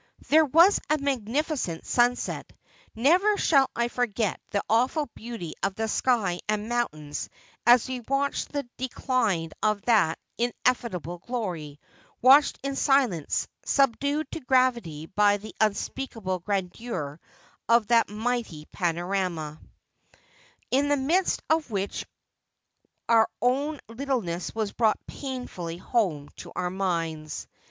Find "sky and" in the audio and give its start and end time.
5.87-6.67